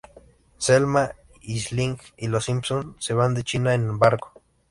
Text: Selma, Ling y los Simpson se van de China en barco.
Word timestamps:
Selma, 0.57 1.11
Ling 1.43 1.95
y 2.17 2.27
los 2.27 2.45
Simpson 2.45 2.95
se 2.97 3.13
van 3.13 3.35
de 3.35 3.43
China 3.43 3.75
en 3.75 3.99
barco. 3.99 4.33